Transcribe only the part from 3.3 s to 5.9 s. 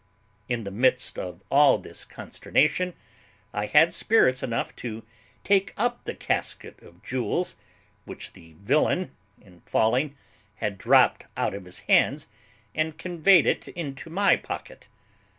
I had spirits enough to take